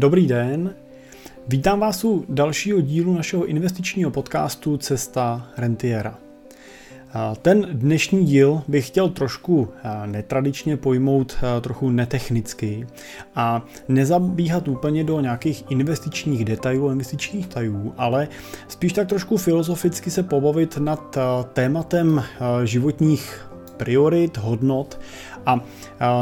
[0.00, 0.74] Dobrý den,
[1.48, 6.18] vítám vás u dalšího dílu našeho investičního podcastu Cesta rentiera.
[7.42, 9.68] Ten dnešní díl bych chtěl trošku
[10.06, 12.86] netradičně pojmout, trochu netechnicky
[13.34, 18.28] a nezabíhat úplně do nějakých investičních detailů, investičních tajů, ale
[18.68, 21.18] spíš tak trošku filozoficky se pobavit nad
[21.52, 22.24] tématem
[22.64, 23.49] životních
[23.80, 25.00] priorit, hodnot
[25.46, 25.60] a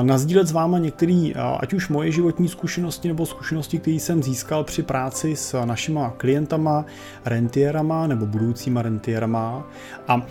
[0.03, 4.83] nazdílet s váma některé, ať už moje životní zkušenosti nebo zkušenosti, které jsem získal při
[4.83, 6.85] práci s našima klientama,
[7.25, 9.67] rentierama nebo budoucíma rentierama
[10.09, 10.23] a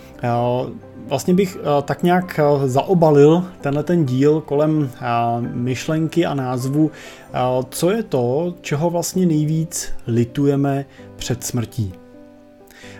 [1.08, 4.90] vlastně bych tak nějak zaobalil tenhle ten díl kolem
[5.54, 6.92] myšlenky a názvu,
[7.70, 11.94] co je to, čeho vlastně nejvíc litujeme před smrtí.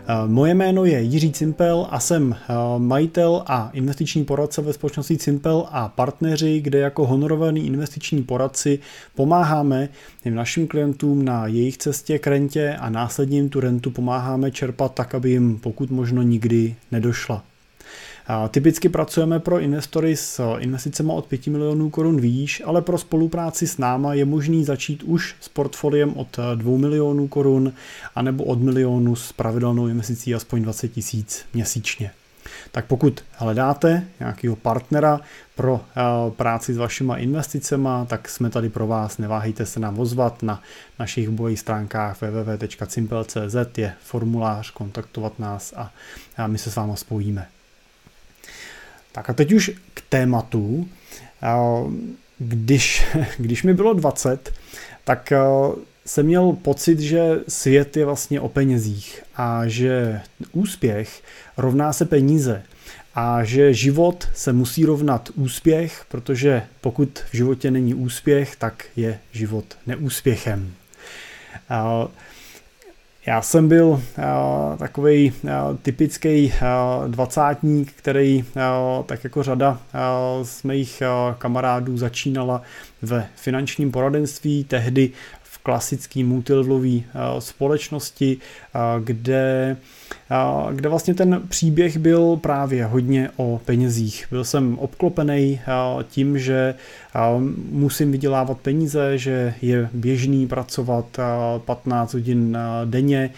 [0.10, 5.18] Eh, moje jméno je Jiří Cimpel a jsem eh, majitel a investiční poradce ve společnosti
[5.18, 8.80] Cimpel a partneři, kde jako honorovaný investiční poradci
[9.16, 9.90] pomáháme
[10.30, 15.16] našim klientům na jejich cestě k rentě a následně jim tu rentu pomáháme čerpat tak,
[15.16, 17.44] aby jim pokud možno nikdy nedošla.
[18.50, 23.78] Typicky pracujeme pro investory s investicemi od 5 milionů korun výš, ale pro spolupráci s
[23.78, 27.74] náma je možný začít už s portfoliem od 2 milionů korun
[28.16, 32.12] anebo od milionu s pravidelnou investicí aspoň 20 tisíc měsíčně.
[32.72, 35.22] Tak pokud hledáte nějakého partnera
[35.56, 39.18] pro eh, práci s vašima investicemi, tak jsme tady pro vás.
[39.18, 40.62] Neváhejte se nám ozvat na
[41.00, 45.92] našich bojích stránkách www.simple.cz je formulář kontaktovat nás a
[46.48, 47.48] my se s váma spojíme.
[49.18, 50.90] Tak a teď už k tématu.
[52.38, 53.06] Když,
[53.38, 54.54] když mi bylo 20,
[55.04, 55.34] tak
[56.06, 61.24] jsem měl pocit, že svět je vlastně o penězích a že úspěch
[61.58, 62.64] rovná se peníze
[63.16, 69.20] a že život se musí rovnat úspěch, protože pokud v životě není úspěch, tak je
[69.32, 70.74] život neúspěchem.
[73.28, 74.02] Já jsem byl uh,
[74.78, 75.50] takový uh,
[75.82, 78.46] typický uh, dvacátník, který
[79.06, 79.80] tak jako řada
[80.44, 81.04] z mých
[81.38, 82.62] kamarádů začínala
[83.02, 85.12] ve finančním poradenství, tehdy
[85.68, 89.78] klasický multilevelový eh, společnosti, eh, kde, eh,
[90.72, 94.28] kde vlastně ten příběh byl právě hodně o penězích.
[94.32, 95.60] Byl jsem obklopený
[96.10, 96.76] tím, že
[97.72, 101.18] musím vydělávat peníze, že je běžný pracovat
[101.58, 103.30] 15 hodin denně,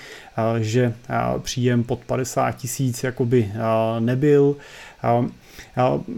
[0.60, 0.94] že
[1.40, 3.52] příjem pod 50 tisíc jakoby
[4.00, 4.56] nebyl.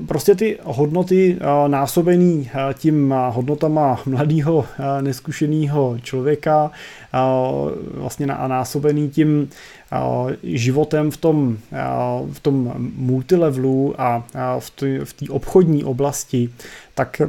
[0.07, 4.65] Prostě ty hodnoty násobený tím hodnotama mladého
[5.01, 6.71] neskušeného člověka
[7.93, 9.49] vlastně a násobený tím
[10.43, 11.57] životem v tom,
[12.31, 14.23] v tom multilevelu a
[14.59, 16.49] v té obchodní oblasti,
[16.95, 17.21] tak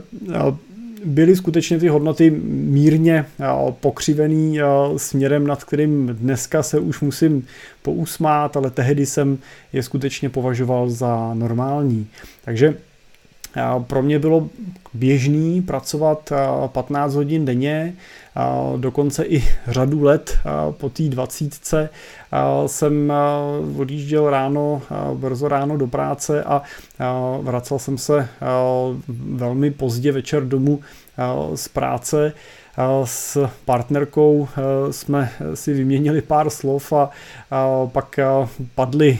[1.04, 3.24] byly skutečně ty hodnoty mírně
[3.80, 4.58] pokřivený
[4.96, 7.46] směrem, nad kterým dneska se už musím
[7.82, 9.38] pousmát, ale tehdy jsem
[9.72, 12.06] je skutečně považoval za normální.
[12.44, 12.74] Takže
[13.86, 14.48] pro mě bylo
[14.94, 16.32] běžný pracovat
[16.66, 17.94] 15 hodin denně,
[18.76, 20.38] dokonce i řadu let
[20.70, 21.88] po té dvacítce
[22.66, 23.12] jsem
[23.78, 24.82] odjížděl ráno,
[25.14, 26.62] brzo ráno do práce a
[27.42, 28.28] vracel jsem se
[29.36, 30.80] velmi pozdě večer domů
[31.54, 32.32] z práce.
[33.04, 34.48] S partnerkou
[34.90, 37.10] jsme si vyměnili pár slov a
[37.92, 38.20] pak
[38.74, 39.18] padly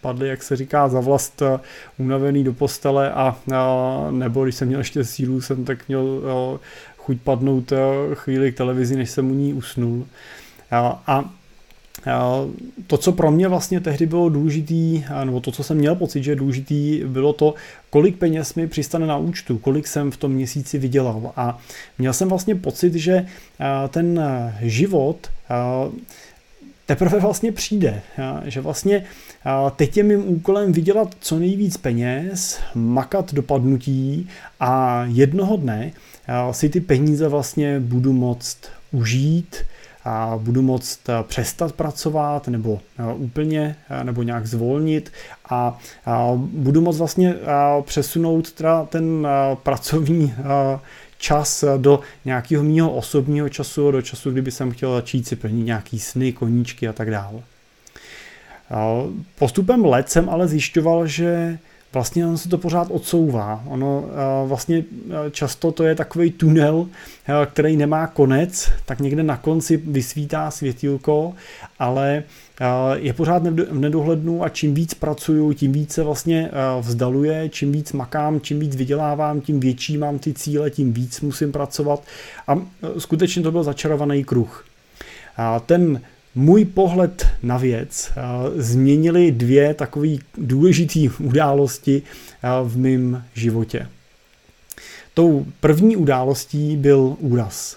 [0.00, 1.42] padli, jak se říká, za vlast
[1.98, 3.36] unavený do postele a,
[4.10, 6.22] nebo když jsem měl ještě sílu, jsem tak měl
[6.96, 7.72] chuť padnout
[8.14, 10.06] chvíli k televizi, než jsem u ní usnul.
[10.70, 11.24] A
[12.86, 16.30] to, co pro mě vlastně tehdy bylo důležitý, nebo to, co jsem měl pocit, že
[16.30, 17.54] je důležitý, bylo to,
[17.90, 21.32] kolik peněz mi přistane na účtu, kolik jsem v tom měsíci vydělal.
[21.36, 21.58] A
[21.98, 23.26] měl jsem vlastně pocit, že
[23.88, 24.20] ten
[24.60, 25.28] život
[26.88, 28.02] teprve vlastně přijde.
[28.44, 29.04] Že vlastně
[29.76, 34.28] teď je mým úkolem vydělat co nejvíc peněz, makat dopadnutí
[34.60, 35.90] a jednoho dne
[36.50, 38.58] si ty peníze vlastně budu moct
[38.92, 39.56] užít,
[40.04, 42.80] a budu moct přestat pracovat nebo
[43.16, 45.12] úplně nebo nějak zvolnit
[45.50, 45.78] a
[46.36, 47.34] budu moct vlastně
[47.82, 49.28] přesunout teda ten
[49.62, 50.34] pracovní
[51.18, 55.98] čas do nějakého mýho osobního času, do času, kdyby jsem chtěl začít si plnit nějaký
[55.98, 57.40] sny, koníčky a tak dále.
[59.38, 61.58] Postupem let jsem ale zjišťoval, že
[61.92, 63.62] vlastně on se to pořád odsouvá.
[63.66, 64.04] Ono
[64.46, 64.84] vlastně
[65.30, 66.86] často to je takový tunel,
[67.46, 71.34] který nemá konec, tak někde na konci vysvítá světílko,
[71.78, 72.22] ale
[72.94, 76.50] je pořád v nedohlednu a čím víc pracuju, tím víc se vlastně
[76.80, 81.52] vzdaluje, čím víc makám, čím víc vydělávám, tím větší mám ty cíle, tím víc musím
[81.52, 82.02] pracovat
[82.48, 82.58] a
[82.98, 84.64] skutečně to byl začarovaný kruh.
[85.36, 86.00] A ten
[86.34, 88.12] můj pohled na věc
[88.56, 90.08] změnily dvě takové
[90.38, 92.02] důležité události
[92.64, 93.88] v mém životě.
[95.14, 97.76] Tou první událostí byl úraz.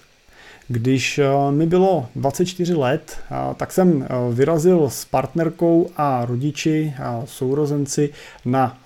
[0.67, 1.19] Když
[1.51, 3.17] mi bylo 24 let,
[3.57, 8.09] tak jsem vyrazil s partnerkou a rodiči a sourozenci
[8.45, 8.77] na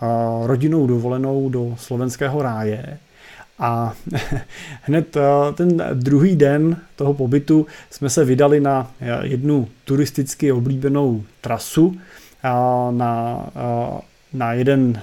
[0.44, 2.98] rodinnou dovolenou do slovenského ráje.
[3.60, 3.94] A
[4.82, 5.22] hned eh,
[5.54, 11.96] ten druhý den toho pobytu jsme se vydali na eh, jednu turisticky oblíbenou trasu
[12.44, 12.50] eh,
[12.92, 13.44] na,
[14.34, 15.00] na jeden,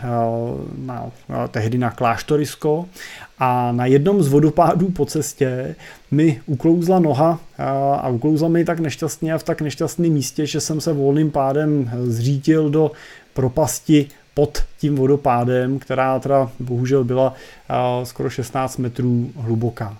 [0.79, 1.11] na,
[1.51, 2.87] tehdy na kláštorisko.
[3.39, 5.75] A na jednom z vodopádů po cestě
[6.11, 7.41] mi uklouzla noha
[7.99, 11.91] a uklouzla mi tak nešťastně a v tak nešťastném místě, že jsem se volným pádem
[12.05, 12.93] zřítil do
[13.35, 17.35] propasti pod tím vodopádem, která teda bohužel byla
[18.05, 19.97] skoro 16 metrů hluboká.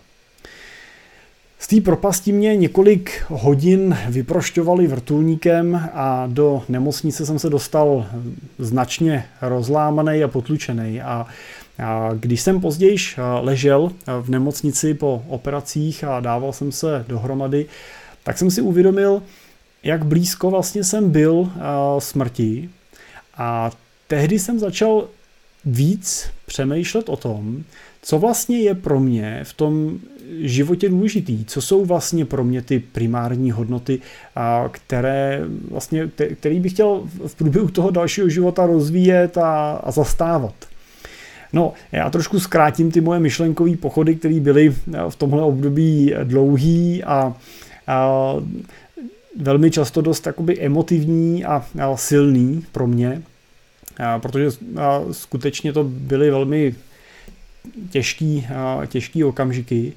[1.59, 8.07] Z té propasti mě několik hodin vyprošťovali vrtulníkem a do nemocnice jsem se dostal
[8.59, 11.01] značně rozlámaný a potlučený.
[11.01, 11.27] A,
[12.15, 12.97] když jsem později
[13.41, 17.67] ležel v nemocnici po operacích a dával jsem se dohromady,
[18.23, 19.23] tak jsem si uvědomil,
[19.83, 21.51] jak blízko vlastně jsem byl
[21.99, 22.71] smrti.
[23.37, 23.71] A
[24.13, 25.09] tehdy jsem začal
[25.65, 27.65] víc přemýšlet o tom,
[28.03, 29.99] co vlastně je pro mě v tom
[30.41, 34.01] životě důležitý, co jsou vlastně pro mě ty primární hodnoty,
[34.71, 40.55] které vlastně, který bych chtěl v průběhu toho dalšího života rozvíjet a, a zastávat.
[41.53, 44.75] No, já trošku zkrátím ty moje myšlenkové pochody, které byly
[45.09, 47.37] v tomhle období dlouhý a,
[47.87, 48.35] a
[49.37, 53.23] velmi často dost jakoby emotivní a, a silný pro mě
[54.19, 54.49] protože
[55.13, 56.75] skutečně to byly velmi
[57.91, 58.47] těžký,
[58.87, 59.93] těžký okamžiky.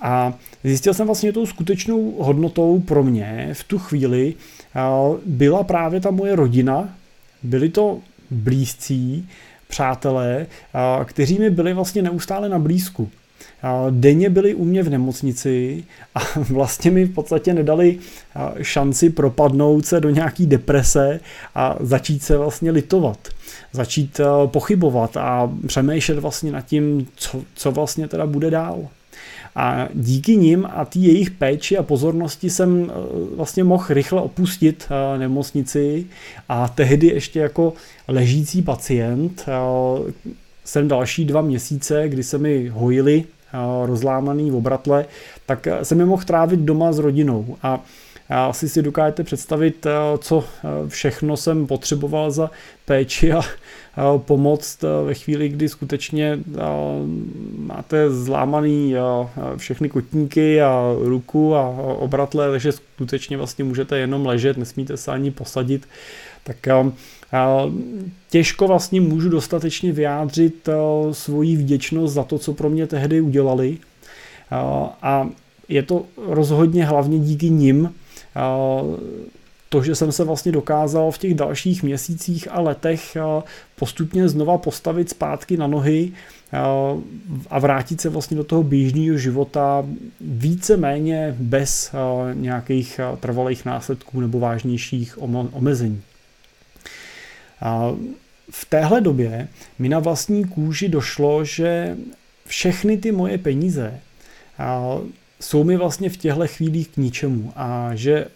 [0.00, 0.34] A
[0.64, 4.34] zjistil jsem vlastně tou skutečnou hodnotou pro mě v tu chvíli
[5.26, 6.94] byla právě ta moje rodina,
[7.42, 8.00] byli to
[8.30, 9.28] blízcí,
[9.68, 10.46] přátelé,
[11.04, 13.10] kteří mi byli vlastně neustále na blízku
[13.90, 16.20] denně byli u mě v nemocnici a
[16.50, 17.98] vlastně mi v podstatě nedali
[18.62, 21.20] šanci propadnout se do nějaký deprese
[21.54, 23.28] a začít se vlastně litovat.
[23.72, 28.88] Začít pochybovat a přemýšlet vlastně nad tím, co, co vlastně teda bude dál.
[29.56, 32.92] A díky nim a té jejich péči a pozornosti jsem
[33.36, 34.88] vlastně mohl rychle opustit
[35.18, 36.06] nemocnici
[36.48, 37.72] a tehdy ještě jako
[38.08, 39.46] ležící pacient
[40.64, 43.24] jsem další dva měsíce, kdy se mi hojili
[43.84, 45.06] rozlámaný v obratle,
[45.46, 47.80] tak jsem je mohl trávit doma s rodinou a
[48.30, 49.86] já asi si dokážete představit,
[50.18, 50.44] co
[50.88, 52.50] všechno jsem potřeboval za
[52.84, 53.40] péči a
[54.18, 56.38] pomoc ve chvíli, kdy skutečně
[57.56, 58.94] máte zlámaný
[59.56, 61.68] všechny kotníky a ruku a
[61.98, 65.88] obratle, takže skutečně vlastně můžete jenom ležet, nesmíte se ani posadit.
[66.44, 66.56] Tak
[68.30, 70.68] těžko vlastně můžu dostatečně vyjádřit
[71.12, 73.78] svoji vděčnost za to, co pro mě tehdy udělali.
[75.02, 75.28] A
[75.68, 77.94] je to rozhodně hlavně díky nim,
[79.68, 83.16] to, že jsem se vlastně dokázal v těch dalších měsících a letech
[83.76, 86.12] postupně znova postavit zpátky na nohy
[87.50, 89.86] a vrátit se vlastně do toho běžného života
[90.20, 91.92] více méně bez
[92.34, 95.18] nějakých trvalých následků nebo vážnějších
[95.52, 96.02] omezení.
[98.50, 99.48] V téhle době
[99.78, 101.96] mi na vlastní kůži došlo, že
[102.46, 104.00] všechny ty moje peníze
[105.40, 108.26] jsou mi vlastně v těchto chvílích k ničemu a že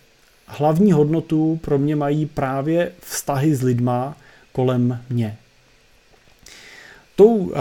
[0.46, 4.16] hlavní hodnotu pro mě mají právě vztahy s lidma
[4.52, 5.36] kolem mě.
[7.16, 7.54] Tou uh,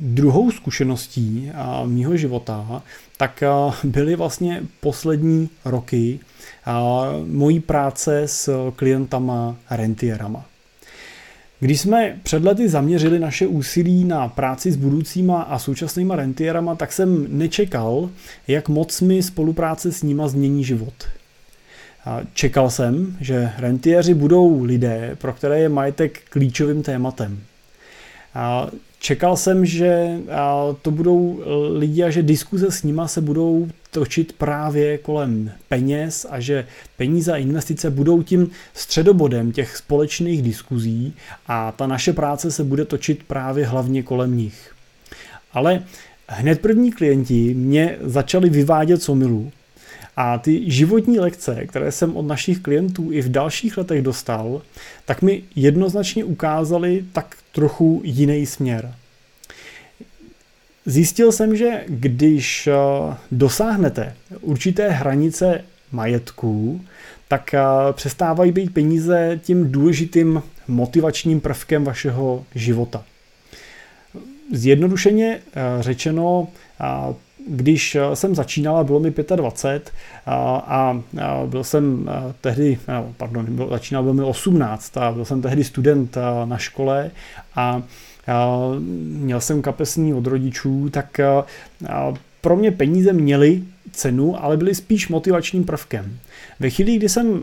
[0.00, 1.52] druhou zkušeností
[1.84, 2.82] mýho života
[3.16, 3.42] tak
[3.84, 6.20] byly vlastně poslední roky
[6.66, 10.44] uh, mojí práce s klientama rentierama.
[11.60, 16.92] Když jsme před lety zaměřili naše úsilí na práci s budoucíma a současnýma rentierama, tak
[16.92, 18.10] jsem nečekal,
[18.48, 20.94] jak moc mi spolupráce s nima změní život.
[22.34, 27.40] Čekal jsem, že rentieři budou lidé, pro které je majetek klíčovým tématem.
[29.00, 30.18] Čekal jsem, že
[30.82, 31.40] to budou
[31.72, 36.66] lidi a že diskuze s nima se budou točit právě kolem peněz a že
[36.96, 41.14] peníze a investice budou tím středobodem těch společných diskuzí
[41.46, 44.74] a ta naše práce se bude točit právě hlavně kolem nich.
[45.52, 45.82] Ale
[46.28, 49.52] hned první klienti mě začali vyvádět somilu
[50.22, 54.62] a ty životní lekce, které jsem od našich klientů i v dalších letech dostal,
[55.04, 58.94] tak mi jednoznačně ukázaly tak trochu jiný směr.
[60.86, 62.72] Zjistil jsem, že když eh,
[63.32, 66.80] dosáhnete určité hranice majetků,
[67.28, 67.60] tak eh,
[67.92, 73.04] přestávají být peníze tím důležitým motivačním prvkem vašeho života.
[74.52, 76.48] Zjednodušeně eh, řečeno,
[77.48, 79.92] když jsem začínal a bylo mi 25
[80.26, 81.00] a,
[81.46, 82.78] byl jsem tehdy,
[83.16, 87.10] pardon, začínal byl mi 18 a byl jsem tehdy student na škole
[87.54, 87.82] a
[89.02, 91.20] měl jsem kapesní od rodičů, tak
[92.40, 96.18] pro mě peníze měly cenu, ale byly spíš motivačním prvkem.
[96.60, 97.42] Ve chvíli, kdy jsem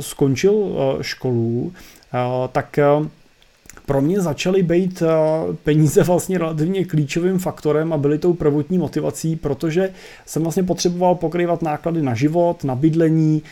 [0.00, 1.72] skončil školu,
[2.52, 2.78] tak
[3.88, 5.06] pro mě začaly být eh,
[5.64, 9.90] peníze vlastně relativně klíčovým faktorem a byly tou prvotní motivací, protože
[10.26, 13.42] jsem vlastně potřeboval pokrývat náklady na život, na bydlení,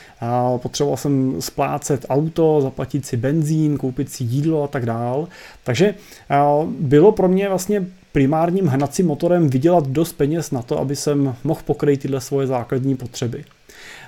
[0.56, 5.28] potřeboval jsem splácet auto, zaplatit si benzín, koupit si jídlo a tak dál.
[5.64, 6.36] Takže eh,
[6.80, 11.60] bylo pro mě vlastně primárním hnacím motorem vydělat dost peněz na to, aby jsem mohl
[11.64, 13.44] pokryt tyhle svoje základní potřeby.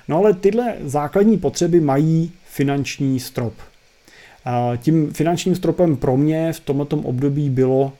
[0.07, 3.53] No ale tyhle základní potřeby mají finanční strop.
[4.77, 7.93] Tím finančním stropem pro mě v tomto období bylo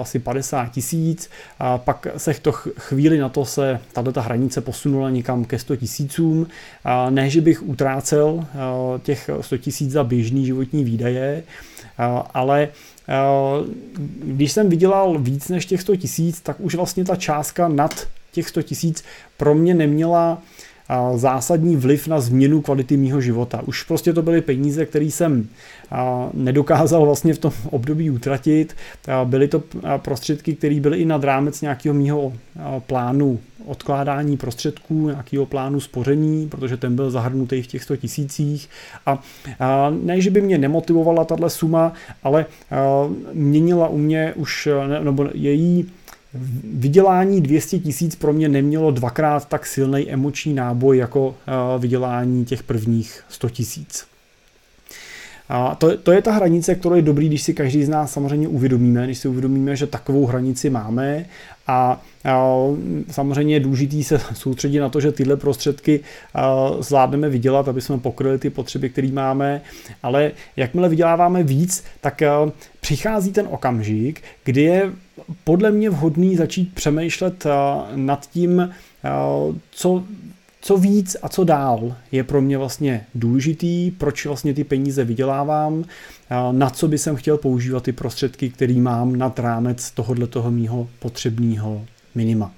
[0.00, 1.30] asi 50 tisíc,
[1.76, 6.46] pak se to chvíli na to se tato hranice posunula někam ke 100 tisícům.
[7.10, 8.46] Ne, že bych utrácel
[9.02, 11.42] těch 100 tisíc za běžný životní výdaje,
[12.34, 12.68] ale
[14.24, 18.48] když jsem vydělal víc než těch 100 tisíc, tak už vlastně ta částka nad těch
[18.48, 19.04] 100 tisíc
[19.36, 20.42] pro mě neměla
[21.14, 23.62] zásadní vliv na změnu kvality mýho života.
[23.66, 25.48] Už prostě to byly peníze, které jsem
[26.34, 28.76] nedokázal vlastně v tom období utratit.
[29.24, 29.62] Byly to
[29.96, 32.32] prostředky, které byly i nad rámec nějakého mýho
[32.86, 38.68] plánu odkládání prostředků, nějakého plánu spoření, protože ten byl zahrnutý v těch 100 tisících.
[39.06, 39.18] A,
[40.02, 42.46] ne, že by mě nemotivovala tahle suma, ale
[43.32, 44.68] měnila u mě už,
[45.02, 45.86] nebo její
[46.74, 52.62] Vydělání 200 tisíc pro mě nemělo dvakrát tak silný emoční náboj jako eh, vydělání těch
[52.62, 54.06] prvních 100 tisíc.
[55.48, 58.48] A to, to je ta hranice, kterou je dobrý, když si každý z nás samozřejmě
[58.48, 61.24] uvědomíme, když si uvědomíme, že takovou hranici máme
[61.66, 62.00] a, a
[63.10, 66.00] samozřejmě je důležitý se soustředit na to, že tyhle prostředky
[66.80, 69.60] zvládneme vydělat, aby jsme pokryli ty potřeby, které máme,
[70.02, 72.22] ale jakmile vyděláváme víc, tak
[72.80, 74.92] přichází ten okamžik, kdy je
[75.44, 77.46] podle mě vhodný začít přemýšlet
[77.94, 78.70] nad tím,
[79.70, 80.04] co
[80.64, 85.84] co víc a co dál je pro mě vlastně důležitý, proč vlastně ty peníze vydělávám,
[86.52, 90.88] na co by jsem chtěl používat ty prostředky, který mám nad rámec tohohle toho mýho
[90.98, 92.52] potřebného minima.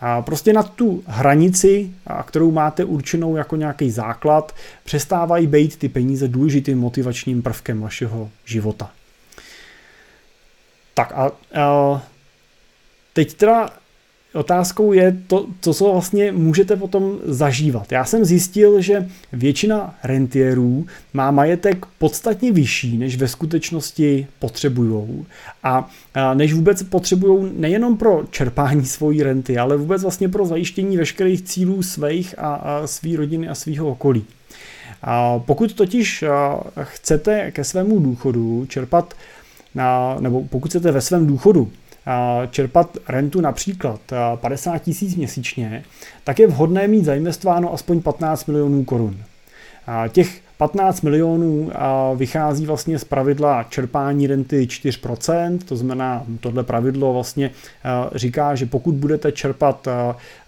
[0.00, 1.90] A prostě na tu hranici,
[2.24, 8.90] kterou máte určenou jako nějaký základ, přestávají být ty peníze důležitým motivačním prvkem vašeho života.
[10.94, 11.30] Tak a,
[11.62, 12.02] a
[13.12, 13.70] teď teda
[14.34, 17.92] Otázkou je to, co, co vlastně můžete potom zažívat.
[17.92, 25.26] Já jsem zjistil, že většina rentierů má majetek podstatně vyšší, než ve skutečnosti potřebují.
[25.62, 25.90] A,
[26.34, 31.82] než vůbec potřebují nejenom pro čerpání svojí renty, ale vůbec vlastně pro zajištění veškerých cílů
[31.82, 34.24] svých a, a své rodiny a svého okolí.
[35.02, 36.24] A pokud totiž
[36.82, 39.14] chcete ke svému důchodu čerpat,
[40.20, 41.70] nebo pokud chcete ve svém důchodu
[42.50, 44.00] čerpat rentu například
[44.36, 45.84] 50 tisíc měsíčně,
[46.24, 49.16] tak je vhodné mít zainvestováno aspoň 15 milionů korun.
[50.08, 51.70] Těch 15 milionů
[52.16, 57.50] vychází vlastně z pravidla čerpání renty 4%, to znamená, tohle pravidlo vlastně
[58.14, 59.88] říká, že pokud budete čerpat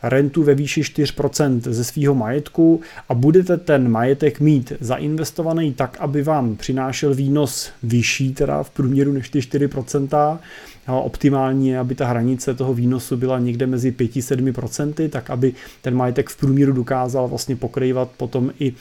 [0.02, 6.22] rentu ve výši 4% ze svého majetku a budete ten majetek mít zainvestovaný tak, aby
[6.22, 10.38] vám přinášel výnos vyšší, teda v průměru než ty 4%,
[10.98, 16.28] optimální je, aby ta hranice toho výnosu byla někde mezi 5-7%, tak aby ten majetek
[16.28, 18.72] v průměru dokázal vlastně pokrývat potom i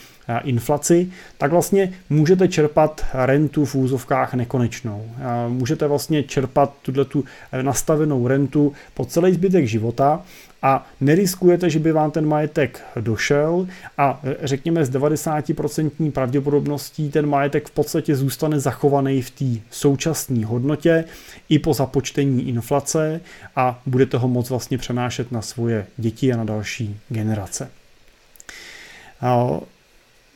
[0.43, 5.05] inflaci, tak vlastně můžete čerpat rentu v úzovkách nekonečnou.
[5.47, 7.25] Můžete vlastně čerpat tuto tu
[7.61, 10.21] nastavenou rentu po celý zbytek života
[10.61, 13.67] a neriskujete, že by vám ten majetek došel
[13.97, 21.05] a řekněme s 90% pravděpodobností ten majetek v podstatě zůstane zachovaný v té současné hodnotě
[21.49, 23.21] i po započtení inflace
[23.55, 27.69] a budete ho moc vlastně přenášet na svoje děti a na další generace.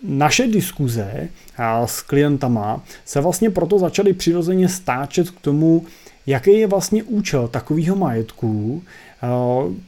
[0.04, 1.30] Naše diskuze
[1.86, 5.86] s klientama se vlastně proto začaly přirozeně stáčet k tomu,
[6.28, 8.84] jaký je vlastně účel takového majetku,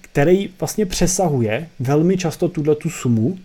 [0.02, 3.38] který vlastně přesahuje velmi často tuhle tu sumu,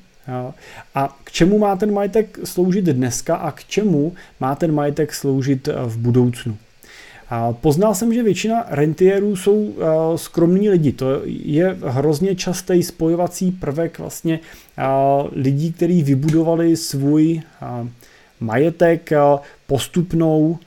[0.94, 5.68] a k čemu má ten majetek sloužit dneska a k čemu má ten majetek sloužit
[5.86, 6.56] v budoucnu.
[7.30, 9.76] A poznal jsem, že většina rentierů jsou uh,
[10.16, 10.92] skromní lidi.
[10.92, 14.40] To je hrozně častý spojovací prvek vlastně
[14.78, 17.88] uh, lidí, kteří vybudovali svůj uh,
[18.40, 19.10] majetek
[19.66, 20.58] postupnou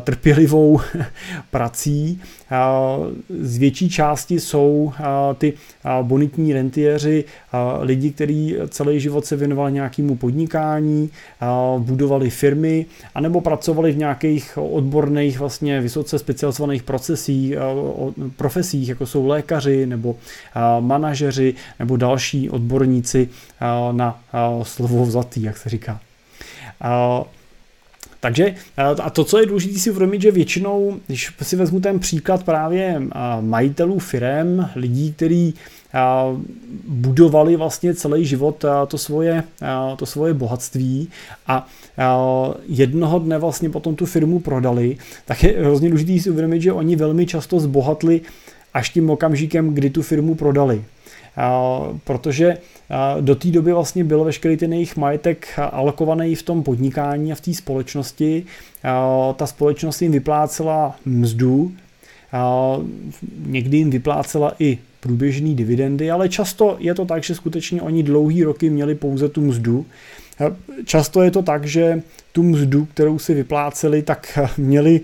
[0.00, 0.80] trpělivou
[1.50, 2.20] prací.
[3.40, 4.92] Z větší části jsou
[5.38, 5.52] ty
[6.02, 7.24] bonitní rentiéři
[7.80, 11.10] lidi, kteří celý život se věnovali nějakému podnikání,
[11.78, 17.54] budovali firmy, anebo pracovali v nějakých odborných, vlastně vysoce specializovaných procesích,
[18.36, 20.16] profesích, jako jsou lékaři nebo
[20.80, 23.28] manažeři nebo další odborníci
[23.92, 24.20] na
[24.62, 26.00] slovo vzatý, jak se říká.
[28.22, 28.54] Takže
[29.02, 33.02] a to, co je důležité si uvědomit, že většinou, když si vezmu ten příklad právě
[33.40, 35.54] majitelů firem, lidí, kteří
[36.88, 39.44] budovali vlastně celý život to svoje,
[39.96, 41.08] to svoje bohatství
[41.46, 41.68] a
[42.68, 46.96] jednoho dne vlastně potom tu firmu prodali, tak je hrozně důležité si uvědomit, že oni
[46.96, 48.20] velmi často zbohatli
[48.74, 50.84] až tím okamžikem, kdy tu firmu prodali
[52.04, 52.56] protože
[53.20, 57.40] do té doby vlastně byl veškerý ten jejich majetek alokovaný v tom podnikání a v
[57.40, 58.44] té společnosti.
[59.36, 61.72] Ta společnost jim vyplácela mzdu,
[63.46, 68.44] někdy jim vyplácela i průběžné dividendy, ale často je to tak, že skutečně oni dlouhý
[68.44, 69.86] roky měli pouze tu mzdu.
[70.84, 75.00] Často je to tak, že tu mzdu, kterou si vypláceli, tak měli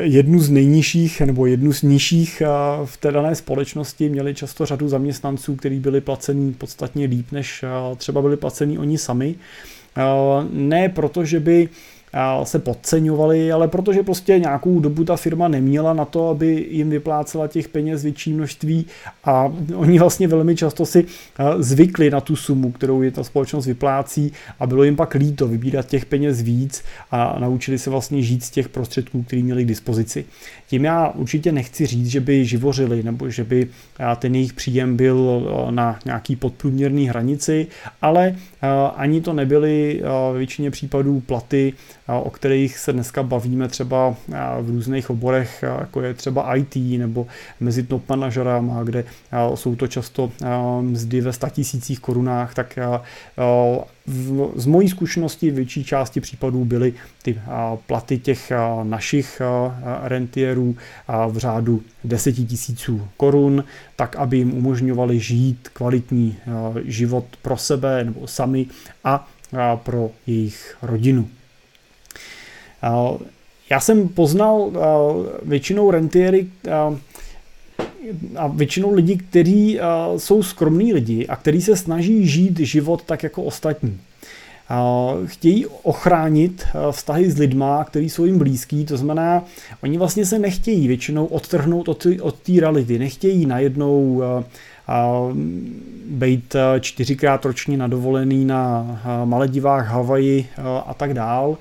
[0.00, 2.42] jednu z nejnižších nebo jednu z nižších
[2.84, 4.08] v té dané společnosti.
[4.08, 7.64] Měli často řadu zaměstnanců, kteří byli placení podstatně líp, než
[7.96, 9.34] třeba byli placení oni sami.
[10.50, 11.68] Ne proto, že by
[12.44, 17.48] se podceňovali, ale protože prostě nějakou dobu ta firma neměla na to, aby jim vyplácela
[17.48, 18.86] těch peněz větší množství
[19.24, 21.04] a oni vlastně velmi často si
[21.58, 25.86] zvykli na tu sumu, kterou je ta společnost vyplácí a bylo jim pak líto vybírat
[25.86, 30.24] těch peněz víc a naučili se vlastně žít z těch prostředků, které měli k dispozici.
[30.68, 33.68] Tím já určitě nechci říct, že by živořili nebo že by
[34.18, 37.66] ten jejich příjem byl na nějaký podprůměrný hranici,
[38.02, 38.36] ale
[38.96, 40.02] ani to nebyly
[40.32, 41.72] v většině případů platy,
[42.22, 44.14] o kterých se dneska bavíme třeba
[44.60, 47.26] v různých oborech, jako je třeba IT nebo
[47.60, 49.04] mezi top manažerama, kde
[49.54, 50.32] jsou to často
[50.80, 52.78] mzdy ve statisících korunách, tak
[54.56, 57.40] z mojí zkušenosti v větší části případů byly ty
[57.86, 59.42] platy těch našich
[60.02, 60.76] rentierů
[61.28, 63.64] v řádu deseti tisíců korun,
[63.96, 66.36] tak aby jim umožňovali žít kvalitní
[66.84, 68.49] život pro sebe nebo sami
[69.04, 69.28] a
[69.76, 71.28] pro jejich rodinu.
[73.70, 74.72] Já jsem poznal
[75.42, 76.46] většinou rentiery
[78.36, 79.78] a většinou lidí, kteří
[80.16, 84.00] jsou skromní lidi a kteří se snaží žít život tak jako ostatní.
[85.26, 89.44] Chtějí ochránit vztahy s lidma, kteří jsou jim blízký, to znamená,
[89.82, 94.22] oni vlastně se nechtějí většinou odtrhnout od té reality, nechtějí najednou
[96.06, 98.86] být čtyřikrát ročně nadovolený na
[99.24, 100.48] Maledivách, Havaji
[100.86, 101.58] a tak dál.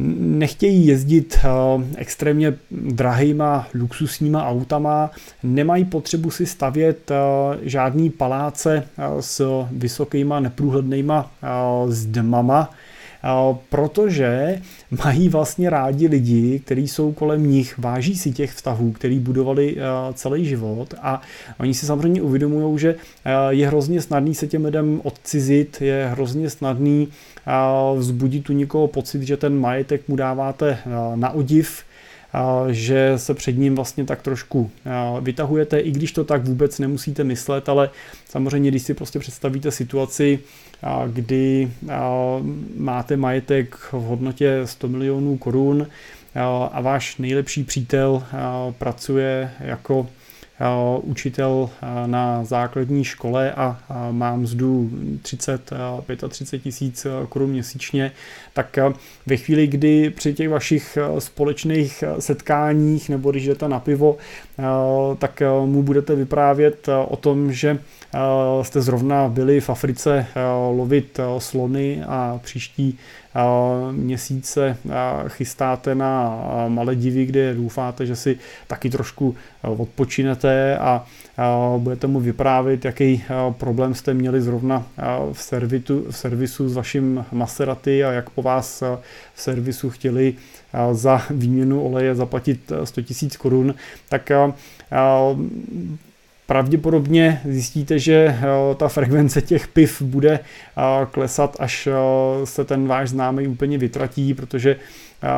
[0.00, 1.48] Nechtějí jezdit eh,
[1.96, 5.10] extrémně drahýma luxusníma autama,
[5.42, 7.14] nemají potřebu si stavět eh,
[7.62, 11.30] žádný paláce eh, s vysokýma neprůhlednýma
[11.88, 12.70] zdmama,
[13.68, 14.62] protože
[15.04, 19.76] mají vlastně rádi lidi, kteří jsou kolem nich, váží si těch vztahů, který budovali
[20.14, 20.94] celý život.
[21.02, 21.20] A
[21.60, 22.94] oni si samozřejmě uvědomují, že
[23.48, 27.08] je hrozně snadný se těm lidem odcizit, je hrozně snadný
[27.96, 30.78] vzbudit u někoho pocit, že ten majetek mu dáváte
[31.14, 31.82] na odiv,
[32.70, 34.70] že se před ním vlastně tak trošku
[35.20, 37.90] vytahujete, i když to tak vůbec nemusíte myslet, ale
[38.28, 40.38] samozřejmě, když si prostě představíte situaci,
[41.06, 41.72] kdy
[42.76, 45.86] máte majetek v hodnotě 100 milionů korun
[46.72, 48.22] a váš nejlepší přítel
[48.78, 50.08] pracuje jako
[51.02, 51.70] učitel
[52.06, 54.90] na základní škole a mám mzdu
[55.22, 55.70] 30,
[56.28, 58.12] 35 tisíc korun měsíčně,
[58.52, 58.78] tak
[59.26, 64.16] ve chvíli, kdy při těch vašich společných setkáních nebo když jdete na pivo,
[65.18, 67.78] tak mu budete vyprávět o tom, že
[68.62, 70.26] jste zrovna byli v Africe
[70.76, 72.98] lovit slony a příští
[73.90, 74.76] měsíce
[75.28, 81.04] chystáte na Maledivy, kde doufáte, že si taky trošku odpočinete a
[81.78, 84.86] budete mu vyprávět, jaký problém jste měli zrovna
[85.32, 88.82] v, servitu, v servisu s vaším Maserati a jak po vás
[89.34, 90.34] v servisu chtěli
[90.92, 93.74] za výměnu oleje zaplatit 100 000 korun,
[94.08, 94.32] tak
[96.46, 98.36] pravděpodobně zjistíte, že
[98.76, 100.40] ta frekvence těch piv bude
[101.10, 101.88] klesat, až
[102.44, 104.76] se ten váš známý úplně vytratí, protože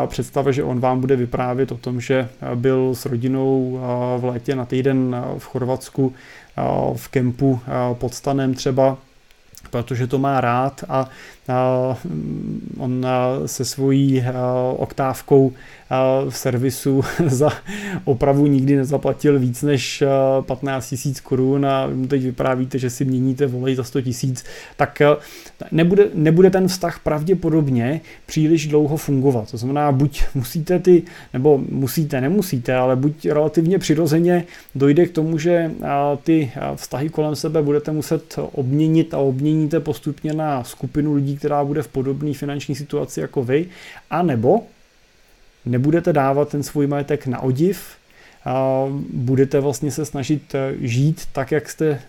[0.06, 3.80] představa, že on vám bude vyprávět o tom, že byl s rodinou
[4.18, 6.14] v létě na týden v Chorvatsku
[6.96, 7.60] v kempu
[7.92, 8.98] pod stanem třeba,
[9.70, 11.08] protože to má rád a
[12.78, 13.06] on
[13.46, 14.24] se svojí
[14.76, 15.52] oktávkou
[16.28, 17.50] v servisu za
[18.04, 20.02] opravu nikdy nezaplatil víc než
[20.40, 24.44] 15 tisíc korun a teď vyprávíte, že si měníte volej za 100 tisíc,
[24.76, 25.02] tak
[25.72, 29.50] nebude, nebude ten vztah pravděpodobně příliš dlouho fungovat.
[29.50, 35.38] To znamená, buď musíte ty, nebo musíte, nemusíte, ale buď relativně přirozeně dojde k tomu,
[35.38, 35.70] že
[36.22, 41.82] ty vztahy kolem sebe budete muset obměnit a obměníte postupně na skupinu lidí, která bude
[41.82, 43.66] v podobné finanční situaci jako vy,
[44.10, 44.66] anebo
[45.66, 47.96] nebudete dávat ten svůj majetek na odiv,
[49.12, 52.00] budete vlastně se snažit e, žít tak, jak jste, e,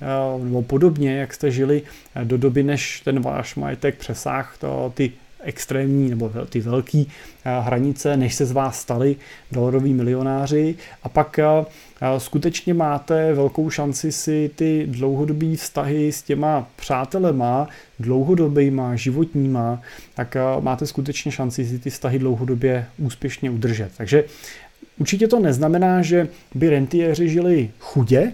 [0.44, 1.82] nebo podobně, jak jste žili
[2.15, 4.58] e, do doby, než ten váš majetek přesáh
[4.94, 5.12] ty
[5.43, 7.04] extrémní nebo ty velké
[7.43, 9.15] hranice, než se z vás stali
[9.51, 11.39] dolaroví milionáři a pak
[12.17, 17.67] skutečně máte velkou šanci si ty dlouhodobé vztahy s těma přátelema,
[17.99, 19.82] dlouhodobýma, životníma,
[20.15, 23.91] tak máte skutečně šanci si ty vztahy dlouhodobě úspěšně udržet.
[23.97, 24.23] Takže
[24.99, 28.34] určitě to neznamená, že by rentiéři žili chudě,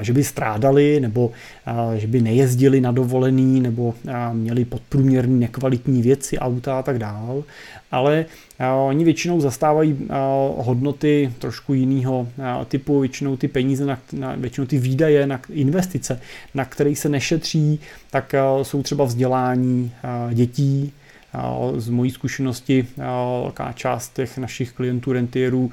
[0.00, 1.30] že by strádali, nebo
[1.96, 3.94] že by nejezdili na dovolený, nebo
[4.32, 7.44] měli podprůměrný nekvalitní věci, auta a tak dál,
[7.90, 8.26] ale
[8.86, 10.08] oni většinou zastávají
[10.56, 12.28] hodnoty trošku jiného
[12.68, 16.20] typu, většinou ty peníze, na, na, většinou ty výdaje na investice,
[16.54, 19.92] na kterých se nešetří, tak jsou třeba vzdělání
[20.32, 20.92] dětí,
[21.76, 25.70] z mojí zkušenosti velká část těch našich klientů rentierů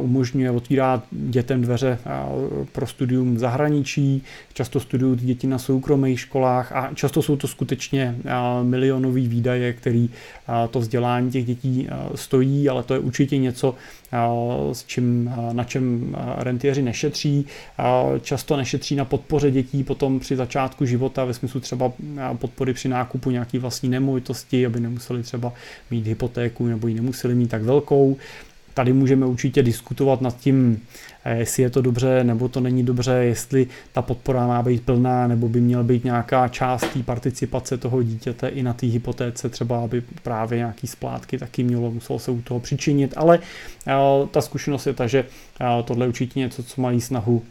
[0.00, 1.98] umožňuje otvírat dětem dveře
[2.72, 8.16] pro studium v zahraničí, často studují děti na soukromých školách a často jsou to skutečně
[8.62, 10.10] milionové výdaje, který
[10.70, 13.74] to vzdělání těch dětí stojí, ale to je určitě něco,
[14.72, 17.46] s čím, na čem rentiéři nešetří.
[18.22, 21.92] Často nešetří na podpoře dětí potom při začátku života, ve smyslu třeba
[22.34, 25.52] podpory při nákupu nějaký vlastní nemovitosti, aby nemuseli třeba
[25.90, 28.16] mít hypotéku nebo ji nemuseli mít tak velkou.
[28.76, 30.80] Tady můžeme určitě diskutovat nad tím,
[31.24, 35.26] eh, jestli je to dobře nebo to není dobře, jestli ta podpora má být plná
[35.26, 39.84] nebo by měla být nějaká část té participace toho dítěte i na té hypotéce, třeba
[39.84, 43.38] aby právě nějaký splátky taky mělo, muselo se u toho přičinit, ale
[43.86, 43.92] eh,
[44.30, 45.24] ta zkušenost je ta, že
[45.60, 47.42] eh, tohle je určitě něco, co mají snahu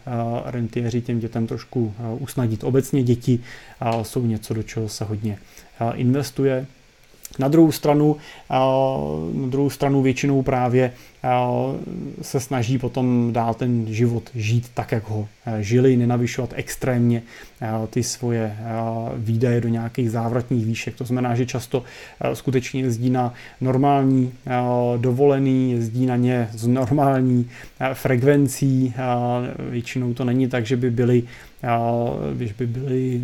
[0.46, 2.64] rentiéři těm dětem trošku usnadit.
[2.64, 3.40] Obecně děti
[4.02, 5.38] jsou něco, do čeho se hodně
[5.96, 6.66] investuje.
[7.40, 8.16] Na druhou stranu,
[9.34, 10.92] na druhou stranu většinou právě
[12.22, 15.28] se snaží potom dál ten život žít tak, jak ho
[15.60, 17.22] žili, nenavyšovat extrémně
[17.90, 18.58] ty svoje
[19.16, 20.96] výdaje do nějakých závratních výšek.
[20.96, 21.84] To znamená, že často
[22.34, 24.34] skutečně jezdí na normální
[24.98, 27.50] dovolený, jezdí na ně s normální
[27.94, 28.94] frekvencí.
[29.70, 31.24] Většinou to není tak, že by byli
[32.34, 33.22] když by byli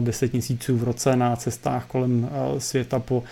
[0.00, 3.22] 10 měsíců v roce na cestách kolem světa po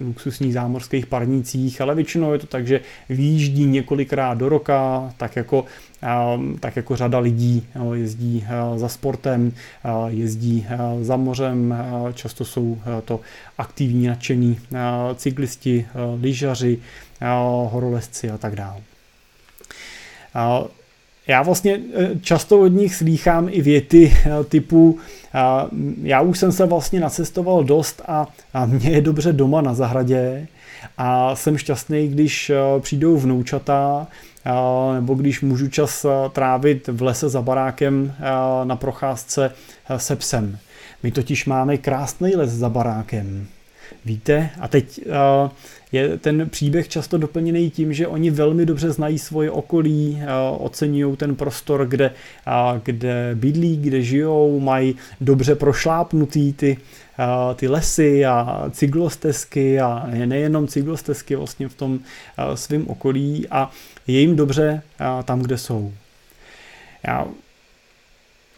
[0.00, 5.64] luxusních zámořských parnicích, ale většinou je to tak, že výjíždí několikrát do roka, tak jako,
[6.60, 9.52] tak jako řada lidí jezdí za sportem,
[10.08, 10.66] jezdí
[11.00, 11.74] za mořem,
[12.14, 13.20] často jsou to
[13.58, 14.60] aktivní, nadšení
[15.14, 15.86] cyklisti,
[16.20, 16.78] lyžaři,
[17.70, 18.80] horolezci a tak dále.
[21.26, 21.80] Já vlastně
[22.20, 24.16] často od nich slýchám i věty
[24.48, 24.98] typu
[26.02, 28.26] já už jsem se vlastně nacestoval dost a,
[28.66, 30.46] mě je dobře doma na zahradě,
[30.98, 34.06] a jsem šťastný, když eh, přijdou vnoučata,
[34.44, 38.14] eh, nebo když můžu čas eh, trávit v lese za barákem
[38.64, 39.50] na procházce
[39.96, 40.58] se psem.
[41.02, 43.46] My totiž máme krásný les za barákem.
[44.04, 44.50] Víte.
[44.60, 45.00] A teď
[45.92, 50.22] je ten příběh často doplněný tím, že oni velmi dobře znají svoje okolí,
[50.58, 52.10] oceňují ten prostor, kde,
[52.82, 56.76] kde bydlí, kde žijou, mají dobře prošlápnutý ty,
[57.56, 62.00] ty lesy a cyklostezky a nejenom cyklostezky vlastně v tom
[62.54, 63.70] svém okolí a
[64.06, 64.82] je jim dobře
[65.24, 65.92] tam, kde jsou.
[67.06, 67.26] Já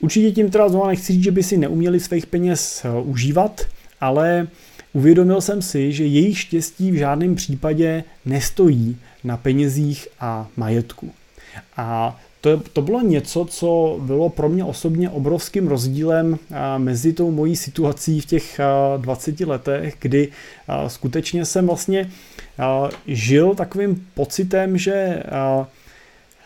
[0.01, 3.61] určitě tím teda znovu nechci říct, že by si neuměli svých peněz užívat,
[4.01, 4.47] ale
[4.95, 11.11] Uvědomil jsem si, že jejich štěstí v žádném případě nestojí na penězích a majetku.
[11.77, 16.39] A to, to bylo něco, co bylo pro mě osobně obrovským rozdílem
[16.79, 18.61] mezi tou mojí situací v těch
[18.97, 20.29] 20 letech, kdy
[20.89, 22.11] skutečně jsem vlastně
[23.07, 25.23] žil takovým pocitem, že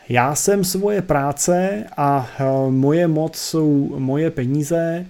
[0.09, 2.31] já jsem svoje práce a
[2.71, 5.07] moje moc jsou moje peníze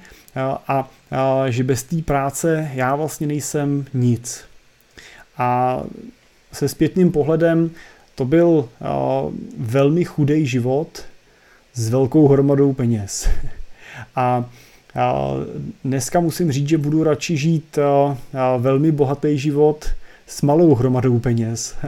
[0.68, 0.90] a
[1.48, 4.44] že bez té práce já vlastně nejsem nic.
[5.38, 5.80] A
[6.52, 7.70] se zpětným pohledem
[8.14, 8.68] to byl
[9.58, 11.04] velmi chudý život
[11.74, 13.28] s velkou hromadou peněz.
[14.16, 14.44] A
[15.84, 17.78] dneska musím říct, že budu radši žít
[18.58, 19.90] velmi bohatý život
[20.26, 21.76] s malou hromadou peněz.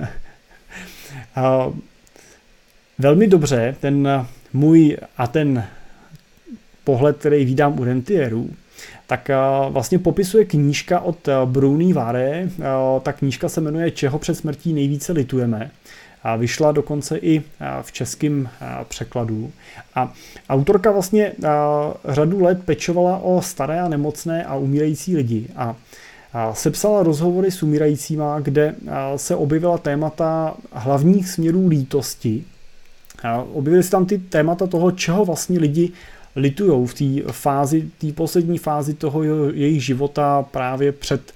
[2.99, 5.65] Velmi dobře ten můj a ten
[6.85, 8.51] pohled, který vydám u rentierů,
[9.11, 9.37] tak eh,
[9.69, 12.31] vlastně popisuje knížka od eh, Bruny Vare.
[12.31, 12.65] Eh,
[13.03, 15.71] ta knížka se jmenuje Čeho před smrtí nejvíce litujeme.
[16.23, 17.43] A vyšla dokonce i
[17.83, 18.49] v českém
[18.89, 19.53] překladu.
[19.95, 20.13] A
[20.49, 21.33] autorka vlastně
[22.09, 25.49] řadu let pečovala o staré a nemocné a umírající lidi.
[25.57, 25.77] A
[26.53, 28.75] sepsala rozhovory s umírajícíma, kde
[29.17, 32.45] se objevila témata hlavních směrů lítosti.
[33.53, 35.93] Objevily se tam ty témata toho, čeho vlastně lidi
[36.37, 41.33] litujou v té fázi, té poslední fázi toho jejich života právě před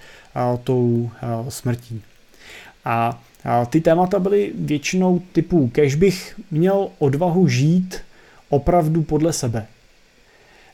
[0.64, 1.10] tou
[1.48, 2.02] smrtí.
[2.84, 3.22] A
[3.70, 7.96] ty témata byly většinou typu, kež bych měl odvahu žít
[8.48, 9.66] opravdu podle sebe.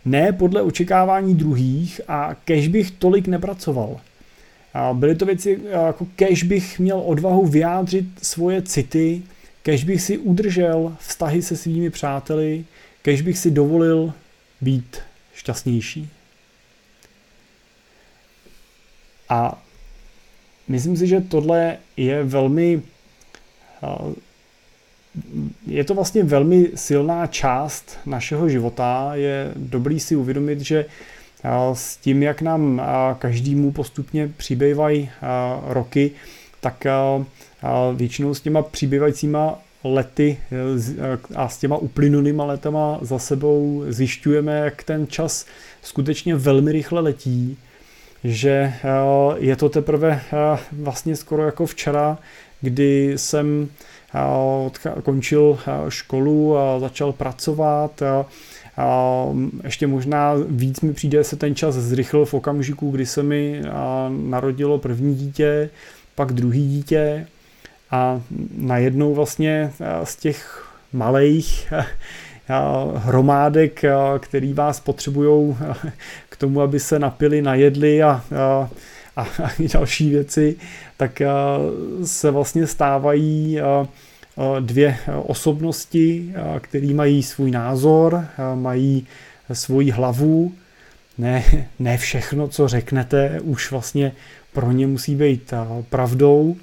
[0.04, 4.00] Ne podle očekávání druhých a kež bych tolik nepracoval.
[4.92, 9.22] Byly to věci jako kež bych měl odvahu vyjádřit svoje city,
[9.62, 12.64] kež bych si udržel vztahy se svými přáteli,
[13.03, 14.13] kež bych si dovolil
[14.61, 14.99] být
[15.35, 16.11] šťastnější.
[19.29, 19.63] A
[20.69, 22.83] myslím si, že tohle je velmi
[25.67, 29.11] je to vlastně velmi silná část našeho života.
[29.15, 30.85] Je dobrý si uvědomit, že
[31.73, 32.83] s tím, jak nám
[33.19, 35.11] každému postupně přibývají
[35.67, 36.11] roky,
[36.61, 36.85] tak
[37.95, 44.83] většinou s těma přibývajícíma lety eh, a s těma uplynulýma letama za sebou zjišťujeme, jak
[44.83, 45.47] ten čas
[45.83, 47.59] skutečně velmi rychle letí,
[48.25, 48.88] že eh,
[49.38, 52.19] je to teprve eh, vlastně skoro jako včera,
[52.61, 53.69] kdy jsem
[55.03, 58.03] končil školu a začal pracovat.
[58.77, 59.27] A
[59.64, 63.62] ještě možná víc mi přijde, se ten čas zrychlil v okamžiku, kdy se mi
[64.09, 65.71] narodilo první dítě,
[66.14, 67.27] pak druhý dítě
[67.90, 68.22] a
[68.57, 71.85] najednou vlastně eh, z těch malých eh,
[72.48, 72.55] eh,
[72.96, 73.83] hromádek,
[74.18, 75.57] který vás potřebují
[76.29, 78.68] k tomu, aby se napili, najedli a, a,
[79.16, 80.57] a další věci,
[80.96, 81.22] tak
[82.05, 83.59] se vlastně stávají
[84.61, 88.24] dvě osobnosti, které mají svůj názor,
[88.55, 89.07] mají
[89.53, 90.53] svoji hlavu.
[91.18, 91.44] Ne,
[91.79, 94.12] ne všechno, co řeknete, už vlastně
[94.53, 95.55] pro ně musí být
[95.90, 96.57] pravdou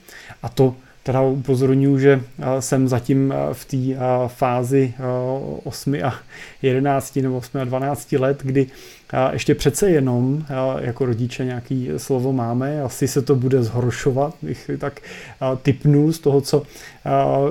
[0.44, 0.76] a to
[1.08, 4.94] Teda upozorňuji, že eh, jsem zatím eh, v té eh, fázi
[5.64, 6.16] 8 a
[6.62, 8.68] 11 nebo 8 a 12 let, kdy
[9.32, 10.46] ještě přece jenom
[10.80, 15.02] jako rodiče nějaký slovo máme, asi se to bude zhoršovat, bych tak
[15.62, 16.64] typnul z toho, co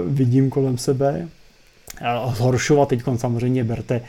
[0.06, 1.28] vidím kolem sebe
[2.34, 2.88] zhoršovat.
[2.88, 4.00] Teď samozřejmě berte,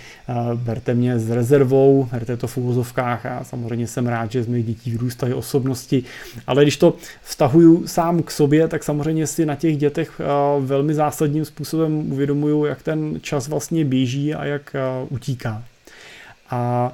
[0.55, 4.65] berte mě s rezervou, berte to v úvozovkách a samozřejmě jsem rád, že z mých
[4.65, 6.03] dětí vyrůstají osobnosti,
[6.47, 10.21] ale když to vztahuju sám k sobě, tak samozřejmě si na těch dětech
[10.59, 14.75] velmi zásadním způsobem uvědomuju, jak ten čas vlastně běží a jak
[15.09, 15.63] utíká.
[16.49, 16.91] A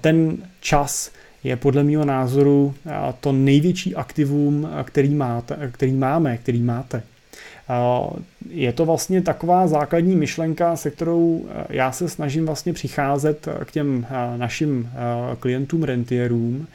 [0.00, 1.12] ten čas
[1.44, 2.74] je podle mého názoru
[3.20, 7.02] to největší aktivum, který, máte, který máme, který máte.
[8.50, 13.64] Je to vlastně taková základní myšlenka, se kterou eh, já se snažím vlastně přicházet eh,
[13.64, 14.90] k těm eh, našim
[15.40, 16.66] klientům, rentierům.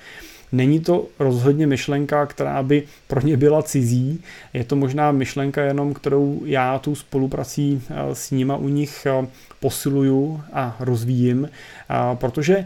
[0.51, 4.21] Není to rozhodně myšlenka, která by pro ně byla cizí.
[4.53, 7.81] Je to možná myšlenka jenom, kterou já tu spoluprací
[8.13, 9.07] s nima u nich
[9.59, 11.49] posiluju a rozvíjím,
[12.13, 12.65] protože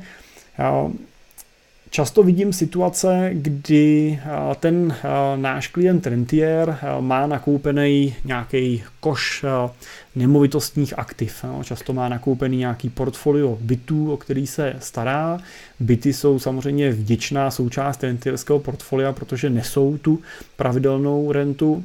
[1.92, 4.20] Často vidím situace, kdy
[4.60, 4.96] ten
[5.36, 9.46] náš klient rentier má nakoupený nějaký koš
[10.16, 11.46] nemovitostních aktiv.
[11.64, 15.40] Často má nakoupený nějaký portfolio bytů, o který se stará.
[15.80, 20.20] Byty jsou samozřejmě vděčná součást rentierského portfolia, protože nesou tu
[20.56, 21.84] pravidelnou rentu.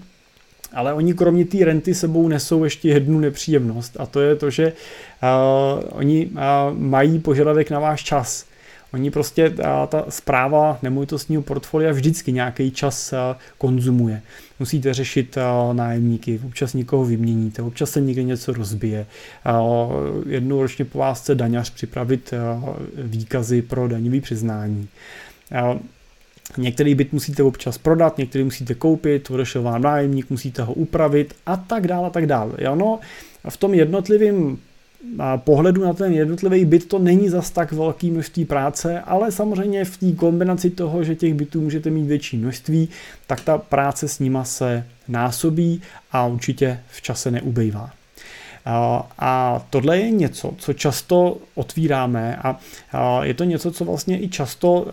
[0.72, 4.72] Ale oni kromě té renty sebou nesou ještě jednu nepříjemnost a to je to, že
[4.72, 6.40] uh, oni uh,
[6.78, 8.46] mají požadavek na váš čas.
[8.94, 13.14] Oni prostě, ta, ta zpráva nemovitostního portfolia vždycky nějaký čas
[13.58, 14.22] konzumuje.
[14.60, 15.38] Musíte řešit
[15.72, 19.06] nájemníky, občas někoho vyměníte, občas se někde něco rozbije.
[20.28, 22.34] Jednou ročně po vás chce daňař připravit
[22.96, 24.88] výkazy pro daňový přiznání.
[26.56, 31.56] Některý byt musíte občas prodat, některý musíte koupit, odešel vám nájemník, musíte ho upravit a
[31.56, 32.52] tak dále, a tak dále.
[32.70, 33.00] Ano,
[33.48, 34.58] v tom jednotlivém
[35.36, 39.96] pohledu na ten jednotlivý byt to není zas tak velký množství práce, ale samozřejmě v
[39.96, 42.88] té kombinaci toho, že těch bytů můžete mít větší množství,
[43.26, 47.90] tak ta práce s nima se násobí a určitě v čase neubejvá.
[49.18, 52.60] A tohle je něco, co často otvíráme a
[53.22, 54.86] je to něco, co vlastně i často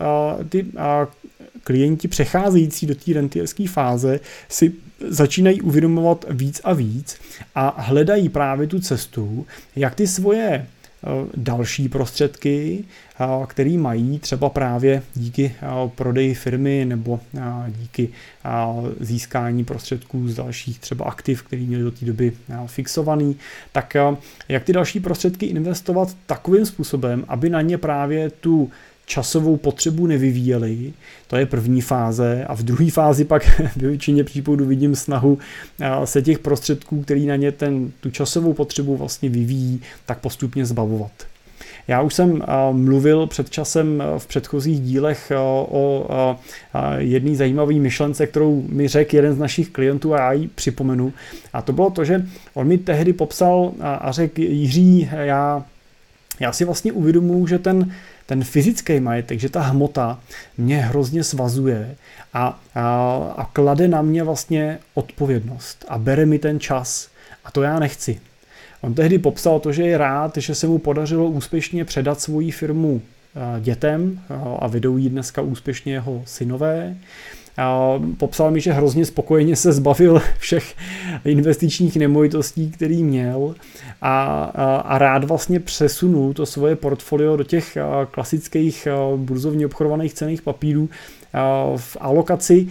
[0.48, 0.66] ty
[1.64, 4.72] klienti přecházející do té rentierské fáze si
[5.08, 7.16] začínají uvědomovat víc a víc
[7.54, 12.84] a hledají právě tu cestu, jak ty svoje eh, další prostředky,
[13.20, 17.20] eh, které mají třeba právě díky eh, prodeji firmy nebo
[17.68, 18.08] díky
[19.00, 22.32] získání prostředků z dalších třeba aktiv, který měli do té doby
[22.66, 23.36] fixovaný,
[23.72, 23.96] tak
[24.48, 28.70] jak ty další prostředky investovat takovým způsobem, aby na ně právě tu
[29.06, 30.92] časovou potřebu nevyvíjeli.
[31.26, 35.38] To je první fáze a v druhé fázi pak v většině případů vidím snahu
[36.04, 41.12] se těch prostředků, který na ně ten, tu časovou potřebu vlastně vyvíjí, tak postupně zbavovat.
[41.88, 45.32] Já už jsem mluvil před časem v předchozích dílech
[45.68, 46.36] o
[46.98, 51.12] jedné zajímavé myšlence, kterou mi řekl jeden z našich klientů a já ji připomenu.
[51.52, 55.64] A to bylo to, že on mi tehdy popsal a řekl, Jiří, já,
[56.42, 57.92] já si vlastně uvědomuji, že ten
[58.26, 60.20] ten fyzický majetek, že ta hmota
[60.58, 61.94] mě hrozně svazuje
[62.34, 67.08] a, a, a klade na mě vlastně odpovědnost a bere mi ten čas
[67.44, 68.20] a to já nechci.
[68.80, 73.02] On tehdy popsal to, že je rád, že se mu podařilo úspěšně předat svoji firmu
[73.60, 74.20] dětem
[74.58, 76.96] a vedou ji dneska úspěšně jeho synové.
[77.58, 80.74] A popsal mi, že hrozně spokojeně se zbavil všech
[81.24, 83.54] investičních nemovitostí, který měl.
[84.02, 87.78] A, a, a rád vlastně přesunul to svoje portfolio do těch
[88.10, 90.88] klasických burzovně obchodovaných cených papírů
[91.76, 92.68] v alokaci,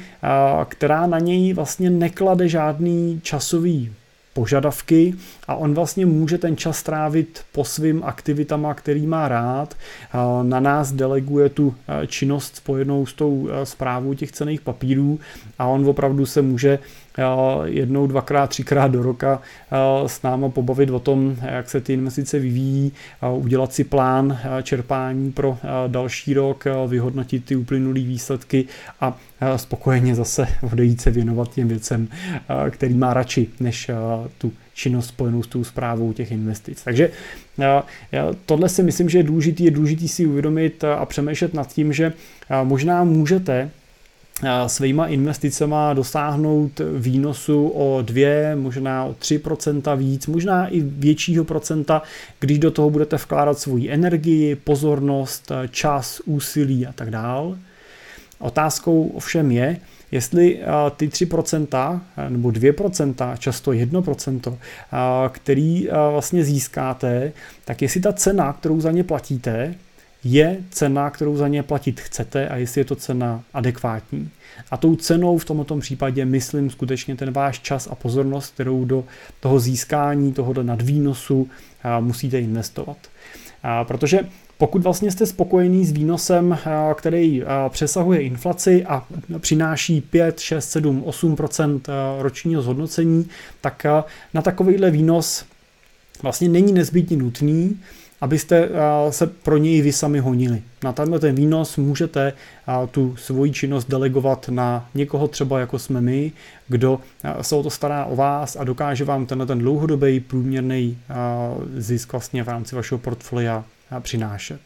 [0.68, 3.94] která na něj vlastně neklade žádný časový
[4.34, 5.16] požadavky
[5.52, 9.76] a on vlastně může ten čas trávit po svým aktivitama, který má rád.
[10.44, 11.76] Na nás deleguje tu
[12.08, 15.20] činnost spojenou s tou zprávou těch cených papírů
[15.60, 16.80] a on opravdu se může
[17.64, 19.42] jednou, dvakrát, třikrát do roka
[20.08, 22.92] s náma pobavit o tom, jak se ty investice vyvíjí,
[23.32, 28.66] udělat si plán čerpání pro další rok, vyhodnotit ty uplynulé výsledky
[29.02, 29.18] a
[29.56, 32.08] spokojeně zase odejít se věnovat těm věcem,
[32.70, 33.92] který má radši, než
[34.38, 36.84] tu činnost spojenou s tou zprávou těch investic.
[36.84, 37.12] Takže
[38.46, 42.14] tohle si myslím, že je důležité, je důležité si uvědomit a přemýšlet nad tím, že
[42.64, 43.70] možná můžete
[44.68, 52.02] svýma investicema dosáhnout výnosu o 2, možná o 3% víc, možná i většího procenta,
[52.40, 57.58] když do toho budete vkládat svoji energii, pozornost, čas, úsilí a tak dál.
[58.40, 59.78] Otázkou ovšem je,
[60.12, 60.60] jestli
[60.98, 64.58] ty 3% nebo 2%, často 1%,
[65.30, 67.32] který vlastně získáte,
[67.66, 69.76] tak jestli ta cena, kterou za ně platíte,
[70.24, 74.30] je cena, kterou za ně platit chcete a jestli je to cena adekvátní.
[74.72, 79.04] A tou cenou v tomto případě myslím skutečně ten váš čas a pozornost, kterou do
[79.40, 81.50] toho získání, tohoto nadvýnosu
[82.00, 82.98] musíte investovat.
[83.84, 84.20] Protože
[84.58, 86.58] pokud vlastně jste spokojený s výnosem,
[86.96, 89.04] který přesahuje inflaci a
[89.40, 91.82] přináší 5, 6, 7, 8%
[92.20, 93.28] ročního zhodnocení,
[93.62, 93.86] tak
[94.34, 95.46] na takovýhle výnos
[96.22, 97.80] vlastně není nezbytně nutný
[98.22, 100.62] abyste eh, se pro něj vy sami honili.
[100.84, 106.02] Na tenhle ten výnos můžete eh, tu svoji činnost delegovat na někoho třeba jako jsme
[106.02, 106.32] my,
[106.68, 110.98] kdo eh, se o to stará o vás a dokáže vám tenhle ten dlouhodobý průměrný
[111.78, 113.64] zisk vlastně v rámci vašeho portfolia
[114.00, 114.60] přinášet.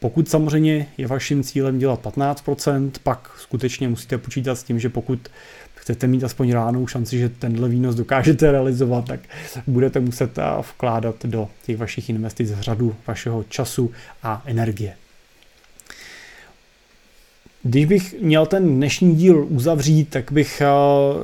[0.00, 5.28] Pokud samozřejmě je vaším cílem dělat 15%, pak skutečně musíte počítat s tím, že pokud
[5.86, 9.20] chcete mít aspoň ránou šanci, že tenhle výnos dokážete realizovat, tak
[9.66, 14.94] budete muset eh, vkládat do těch vašich investic řadu vašeho času a energie.
[17.62, 20.62] Když bych měl ten dnešní díl uzavřít, tak bych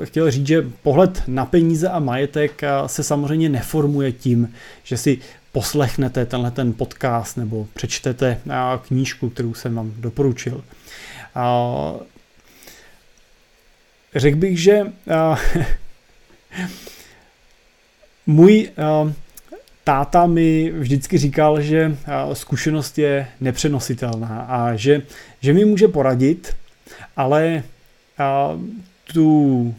[0.05, 4.53] chtěl říct, že pohled na peníze a majetek se samozřejmě neformuje tím,
[4.85, 5.19] že si
[5.53, 8.39] poslechnete tenhle ten podcast nebo přečtete
[8.89, 10.63] knížku, kterou jsem vám doporučil.
[14.15, 14.81] Řekl bych, že
[18.27, 18.71] můj
[19.85, 21.97] táta mi vždycky říkal, že
[22.33, 25.03] zkušenost je nepřenositelná a že,
[25.41, 26.57] že mi může poradit,
[27.17, 27.63] ale
[29.13, 29.75] tu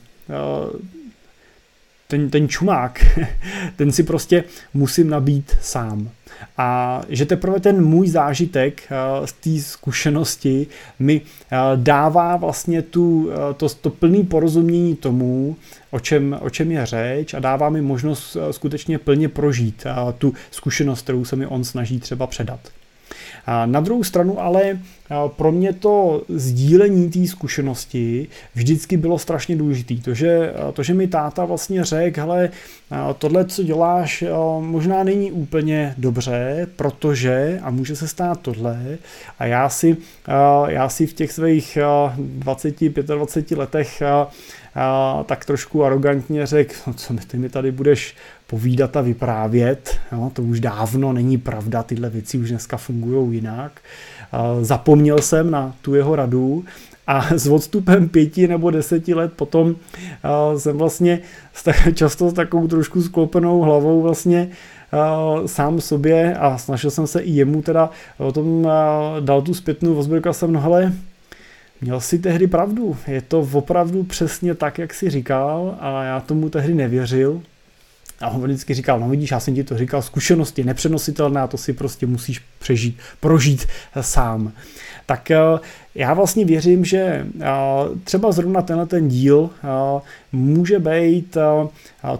[2.13, 3.05] ten, ten čumák,
[3.75, 4.43] ten si prostě
[4.73, 6.09] musím nabít sám.
[6.57, 10.67] A že teprve ten můj zážitek eh, z té zkušenosti
[10.99, 15.55] mi eh, dává vlastně tu, eh, to, to plný porozumění tomu,
[15.91, 19.83] o čem, o čem je řeč a dává mi možnost skutečně plně prožít
[20.17, 22.59] tu zkušenost, kterou se mi on snaží třeba předat.
[23.65, 24.79] Na druhou stranu ale
[25.27, 29.95] pro mě to sdílení té zkušenosti vždycky bylo strašně důležité.
[30.03, 32.49] To že, to, že mi táta vlastně řekl, hele,
[33.17, 34.23] tohle, co děláš,
[34.59, 38.97] možná není úplně dobře, protože, a může se stát tohle,
[39.39, 39.97] a já si,
[40.67, 41.77] já si v těch svých
[42.17, 44.03] 20, 25 letech
[45.25, 48.15] tak trošku arrogantně řekl, no co mi ty mi tady budeš
[48.53, 53.81] povídat a vyprávět, jo, to už dávno není pravda, tyhle věci už dneska fungují jinak.
[54.61, 56.63] Zapomněl jsem na tu jeho radu
[57.07, 59.75] a s odstupem pěti nebo deseti let potom
[60.57, 61.19] jsem vlastně
[61.93, 64.49] často s takovou trošku sklopenou hlavou vlastně
[65.45, 68.67] sám sobě a snažil jsem se i jemu teda o tom
[69.19, 70.93] dal tu zpětnou vazbu, jsem, no hele,
[71.81, 76.49] měl si tehdy pravdu, je to opravdu přesně tak, jak si říkal a já tomu
[76.49, 77.41] tehdy nevěřil,
[78.23, 81.57] a on vždycky říkal, no vidíš, já jsem ti to říkal, zkušenost je nepřenositelná, to
[81.57, 83.67] si prostě musíš přežít, prožít
[84.01, 84.51] sám.
[85.05, 85.37] Tak eh,
[85.95, 87.47] já vlastně věřím, že eh,
[88.03, 90.01] třeba zrovna tenhle ten díl eh,
[90.31, 91.37] může být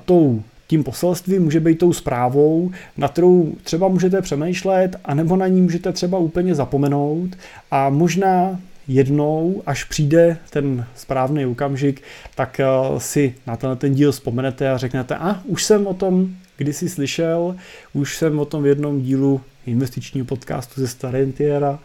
[0.06, 5.62] tou tím poselstvím může být tou zprávou, na kterou třeba můžete přemýšlet, anebo na ní
[5.62, 7.30] můžete třeba úplně zapomenout
[7.72, 12.02] a možná jednou, až přijde ten správný okamžik,
[12.36, 12.66] tak eh,
[12.98, 17.56] si na ten, ten díl vzpomenete a řeknete, a už jsem o tom kdysi slyšel,
[17.94, 21.80] už jsem o tom v jednom dílu investičního podcastu ze Starentiera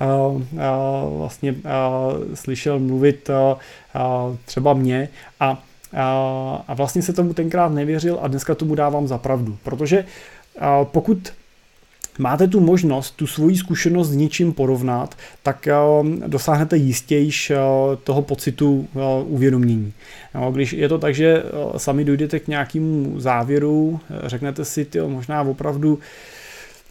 [0.00, 0.04] a,
[0.60, 3.58] a vlastně a, slyšel mluvit a,
[3.94, 5.08] a, třeba mě
[5.40, 10.04] a, a, a vlastně se tomu tenkrát nevěřil a dneska tomu dávám za pravdu, protože
[10.58, 11.32] a, pokud
[12.18, 15.68] máte tu možnost, tu svoji zkušenost s něčím porovnat, tak
[16.00, 17.56] um, dosáhnete jistějiš uh,
[18.04, 19.02] toho pocitu uh,
[19.34, 19.92] uvědomění.
[20.52, 25.42] Když je to tak, že uh, sami dojdete k nějakému závěru, řeknete si, ty možná
[25.42, 25.98] opravdu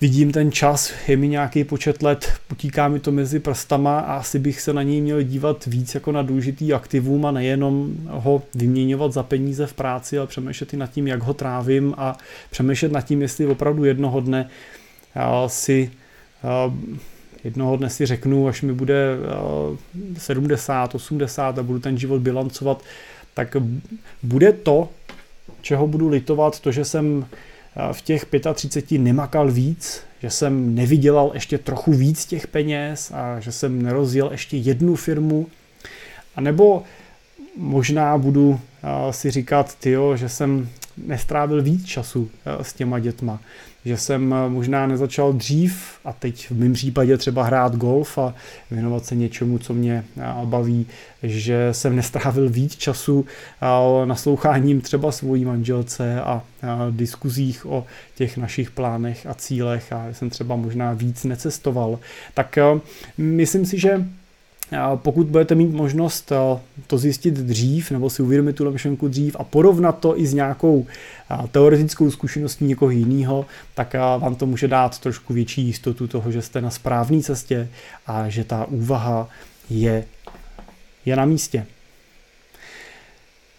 [0.01, 4.39] vidím ten čas, je mi nějaký počet let, utíká mi to mezi prstama a asi
[4.39, 9.13] bych se na něj měl dívat víc jako na důležitý aktivum a nejenom ho vyměňovat
[9.13, 12.17] za peníze v práci, ale přemýšlet i nad tím, jak ho trávím a
[12.51, 14.49] přemýšlet nad tím, jestli opravdu jednoho dne
[15.15, 15.91] já si
[17.43, 19.17] jednoho dne si řeknu, až mi bude
[20.17, 22.83] 70, 80 a budu ten život bilancovat,
[23.33, 23.57] tak
[24.23, 24.89] bude to,
[25.61, 27.25] čeho budu litovat, to, že jsem
[27.91, 33.51] v těch 35 nemakal víc, že jsem nevydělal ještě trochu víc těch peněz a že
[33.51, 35.47] jsem nerozjel ještě jednu firmu,
[36.35, 36.83] a nebo
[37.57, 38.59] možná budu
[39.11, 42.29] si říkat, tyjo, že jsem nestrávil víc času
[42.61, 43.39] s těma dětma,
[43.85, 48.33] že jsem eh, možná nezačal dřív a teď v mém případě třeba hrát golf a
[48.71, 50.85] věnovat se něčemu, co mě eh, baví,
[51.23, 53.25] že jsem nestrávil víc času
[53.61, 56.41] eh, nasloucháním třeba svojí manželce a
[56.91, 61.99] diskuzích o těch našich plánech a cílech a jsem třeba možná víc necestoval.
[62.33, 62.57] Tak
[63.17, 64.05] myslím si, že
[64.95, 69.43] pokud budete mít možnost eh, to zjistit dřív nebo si uvědomit tu myšlenku dřív a
[69.43, 70.85] porovnat to i s nějakou
[71.31, 76.31] eh, teoretickou zkušeností někoho jiného, tak eh, vám to může dát trošku větší jistotu toho,
[76.31, 77.67] že jste na správné cestě
[78.07, 79.29] a že ta úvaha
[79.69, 80.05] je,
[81.05, 81.65] je na místě.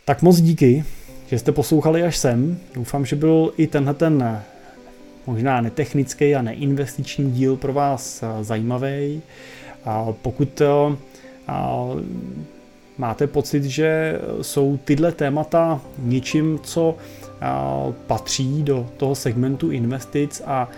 [0.05, 0.85] Tak moc díky,
[1.27, 2.59] že jste poslouchali až sem.
[2.75, 4.43] Doufám, že byl i tenhle ten
[5.27, 9.23] možná netechnický a neinvestiční díl pro vás zajímavý.
[10.22, 10.97] Pokud eh,
[12.99, 16.95] máte pocit, že jsou tyhle témata něčím, co
[17.41, 17.47] eh,
[18.07, 20.68] patří do toho segmentu investic a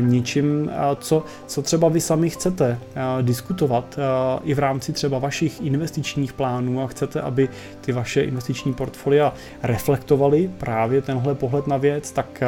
[0.00, 2.78] něčím, co, co třeba vy sami chcete
[3.22, 3.98] diskutovat
[4.44, 7.48] i v rámci třeba vašich investičních plánů a chcete, aby
[7.80, 12.42] ty vaše investiční portfolia reflektovaly právě tenhle pohled na věc, tak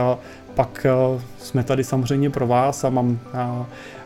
[0.55, 0.87] pak
[1.39, 3.19] jsme tady samozřejmě pro vás a mám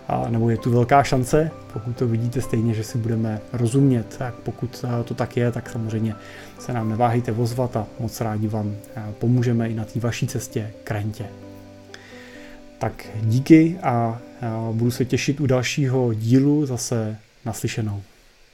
[0.09, 4.16] a, nebo je tu velká šance, pokud to vidíte stejně, že si budeme rozumět.
[4.18, 6.14] Tak pokud to tak je, tak samozřejmě
[6.59, 8.76] se nám neváhejte vozvat a moc rádi vám
[9.18, 11.26] pomůžeme i na té vaší cestě k rentě.
[12.78, 14.18] Tak díky a
[14.72, 18.02] budu se těšit u dalšího dílu zase naslyšenou.